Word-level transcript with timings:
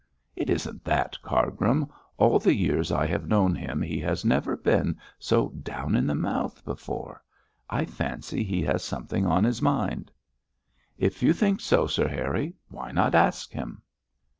'It 0.35 0.49
isn't 0.49 0.83
that, 0.83 1.15
Cargrim; 1.21 1.85
all 2.17 2.39
the 2.39 2.55
years 2.55 2.91
I 2.91 3.05
have 3.05 3.27
known 3.27 3.53
him 3.53 3.83
he 3.83 3.99
has 3.99 4.25
never 4.25 4.57
been 4.57 4.97
so 5.19 5.49
down 5.49 5.95
in 5.95 6.07
the 6.07 6.15
mouth 6.15 6.65
before. 6.65 7.21
I 7.69 7.85
fancy 7.85 8.43
he 8.43 8.63
has 8.63 8.83
something 8.83 9.27
on 9.27 9.43
his 9.43 9.61
mind.' 9.61 10.09
'If 10.97 11.21
you 11.21 11.33
think 11.33 11.61
so, 11.61 11.85
Sir 11.85 12.07
Harry, 12.07 12.55
why 12.69 12.91
not 12.91 13.13
ask 13.13 13.51
him?' 13.53 13.83